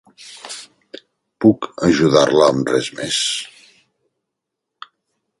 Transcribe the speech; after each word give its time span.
Puc 1.43 1.67
ajudar-la 1.87 2.47
amb 2.53 2.71
res 2.75 2.89
més? 3.01 3.19